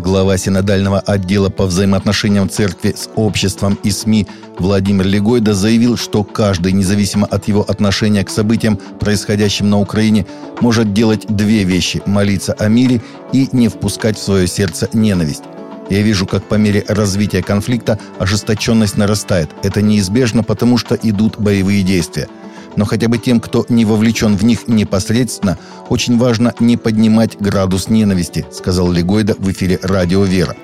[0.00, 4.26] Глава синодального отдела по взаимоотношениям церкви с обществом и СМИ
[4.58, 10.24] Владимир Легойда заявил, что каждый, независимо от его отношения к событиям, происходящим на Украине,
[10.62, 13.02] может делать две вещи– молиться о мире
[13.34, 15.42] и не впускать в свое сердце ненависть.
[15.90, 19.50] Я вижу, как по мере развития конфликта ожесточенность нарастает.
[19.62, 22.26] Это неизбежно, потому что идут боевые действия–
[22.80, 25.58] но хотя бы тем, кто не вовлечен в них непосредственно,
[25.90, 30.56] очень важно не поднимать градус ненависти, сказал Легойда в эфире «Радио Вера».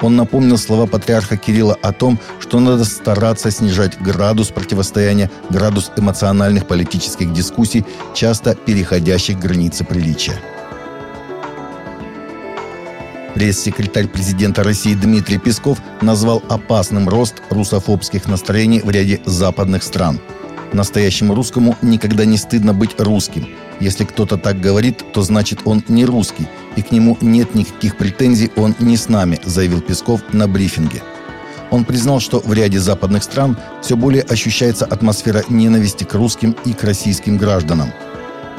[0.00, 6.68] Он напомнил слова патриарха Кирилла о том, что надо стараться снижать градус противостояния, градус эмоциональных
[6.68, 10.38] политических дискуссий, часто переходящих границы приличия.
[13.34, 20.20] Пресс-секретарь президента России Дмитрий Песков назвал опасным рост русофобских настроений в ряде западных стран–
[20.72, 23.48] Настоящему русскому никогда не стыдно быть русским.
[23.80, 28.50] Если кто-то так говорит, то значит он не русский, и к нему нет никаких претензий,
[28.56, 31.02] он не с нами, заявил Песков на брифинге.
[31.70, 36.72] Он признал, что в ряде западных стран все более ощущается атмосфера ненависти к русским и
[36.72, 37.92] к российским гражданам–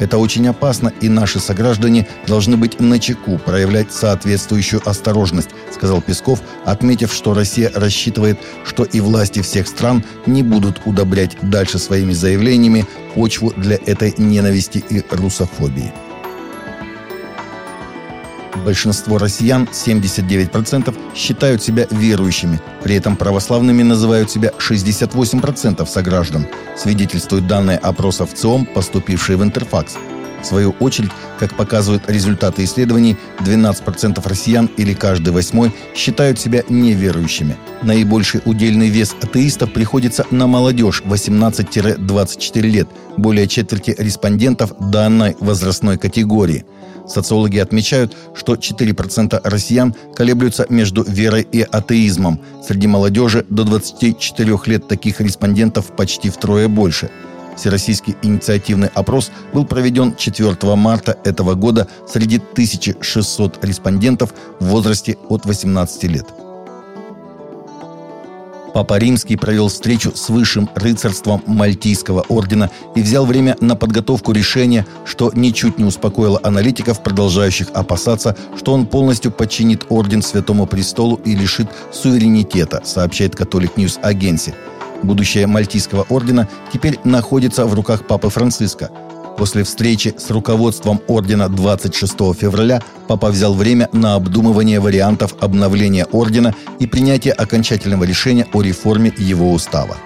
[0.00, 7.12] это очень опасно, и наши сограждане должны быть начеку, проявлять соответствующую осторожность, сказал Песков, отметив,
[7.12, 13.52] что Россия рассчитывает, что и власти всех стран не будут удобрять дальше своими заявлениями почву
[13.56, 15.92] для этой ненависти и русофобии.
[18.62, 22.60] Большинство россиян, 79%, считают себя верующими.
[22.82, 29.96] При этом православными называют себя 68% сограждан, свидетельствуют данные опроса в ЦИОМ, поступившие в Интерфакс.
[30.40, 37.56] В свою очередь, как показывают результаты исследований, 12% россиян или каждый восьмой считают себя неверующими.
[37.82, 46.64] Наибольший удельный вес атеистов приходится на молодежь 18-24 лет, более четверти респондентов данной возрастной категории–
[47.06, 52.40] Социологи отмечают, что 4% россиян колеблются между верой и атеизмом.
[52.66, 57.10] Среди молодежи до 24 лет таких респондентов почти втрое больше.
[57.56, 65.46] Всероссийский инициативный опрос был проведен 4 марта этого года среди 1600 респондентов в возрасте от
[65.46, 66.26] 18 лет.
[68.74, 74.84] Папа Римский провел встречу с высшим рыцарством Мальтийского ордена и взял время на подготовку решения,
[75.04, 81.36] что ничуть не успокоило аналитиков, продолжающих опасаться, что он полностью подчинит орден Святому Престолу и
[81.36, 84.54] лишит суверенитета, сообщает Catholic News Agency.
[85.04, 88.90] Будущее Мальтийского ордена теперь находится в руках Папы Франциска–
[89.36, 96.54] После встречи с руководством ордена 26 февраля папа взял время на обдумывание вариантов обновления ордена
[96.78, 99.96] и принятие окончательного решения о реформе его устава.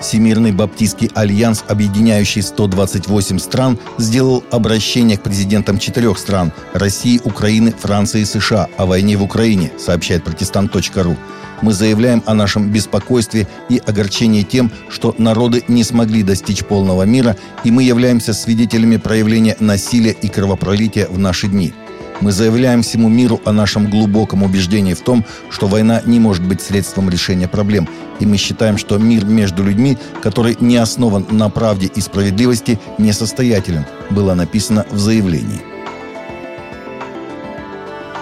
[0.00, 8.20] Всемирный Баптистский альянс, объединяющий 128 стран, сделал обращение к президентам четырех стран– России, Украины, Франции
[8.20, 11.16] и США– о войне в Украине, сообщает протестант.ру
[11.62, 17.36] мы заявляем о нашем беспокойстве и огорчении тем, что народы не смогли достичь полного мира,
[17.64, 21.72] и мы являемся свидетелями проявления насилия и кровопролития в наши дни.
[22.20, 26.60] Мы заявляем всему миру о нашем глубоком убеждении в том, что война не может быть
[26.60, 27.88] средством решения проблем.
[28.18, 33.86] И мы считаем, что мир между людьми, который не основан на правде и справедливости, несостоятелен,
[34.10, 35.77] было написано в заявлении.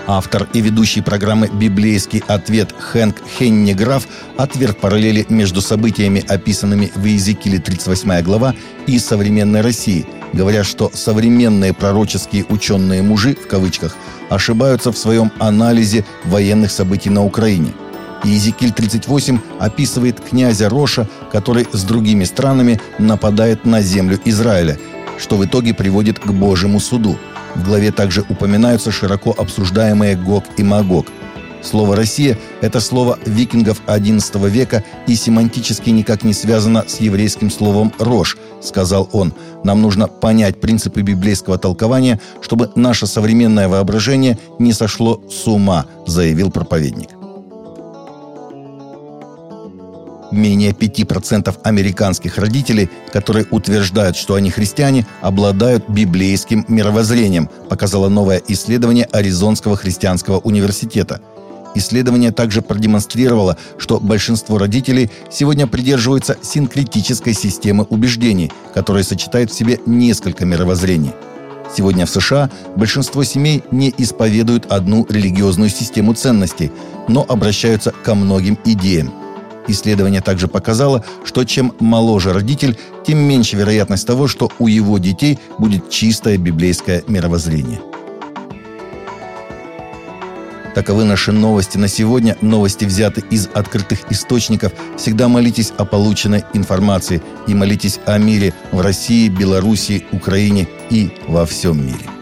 [0.09, 4.07] Автор и ведущий программы «Библейский ответ» Хэнк Хенниграф
[4.37, 8.55] отверг параллели между событиями, описанными в Иезекииле 38 глава,
[8.87, 13.97] и современной России, говоря, что современные пророческие ученые-мужи, в кавычках,
[14.31, 17.75] ошибаются в своем анализе военных событий на Украине.
[18.23, 24.79] Иезекииль 38 описывает князя Роша, который с другими странами нападает на землю Израиля,
[25.19, 27.19] что в итоге приводит к Божьему суду–
[27.57, 31.07] в главе также упоминаются широко обсуждаемые Гог и Магог.
[31.63, 37.93] Слово «Россия»— это слово викингов XI века и семантически никак не связано с еврейским словом
[37.99, 39.35] «рожь», сказал он.
[39.65, 46.53] «Нам нужно понять принципы библейского толкования, чтобы наше современное воображение не сошло с ума», заявил
[46.53, 47.26] проповедник.
[50.37, 59.07] Менее 5% американских родителей, которые утверждают, что они христиане, обладают библейским мировоззрением, показало новое исследование
[59.07, 61.23] Аризонского христианского университета.
[61.75, 69.81] Исследование также продемонстрировало, что большинство родителей сегодня придерживаются синкретической системы убеждений, которая сочетает в себе
[69.87, 71.13] несколько мировоззрений.
[71.75, 76.71] Сегодня в США большинство семей не исповедуют одну религиозную систему ценностей,
[77.09, 79.15] но обращаются ко многим идеям–
[79.69, 85.39] Исследование также показало, что чем моложе родитель, тем меньше вероятность того, что у его детей
[85.59, 87.81] будет чистое библейское мировоззрение.
[90.77, 92.37] Таковы наши новости на сегодня.
[92.43, 94.73] Новости взяты из открытых источников.
[94.99, 101.47] Всегда молитесь о полученной информации и молитесь о мире в России, Белоруссии, Украине и во
[101.47, 102.16] всем мире.